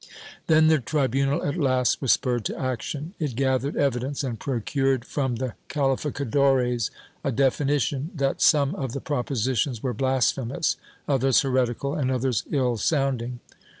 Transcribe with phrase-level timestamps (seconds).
[0.47, 5.35] Then the tribimal at last was spurred to action; it gathered evidence and procured from
[5.35, 6.89] the cahficadores
[7.23, 10.75] a definition that some of the propositions were blasphemous,
[11.07, 13.41] others heretical and others ill sounding.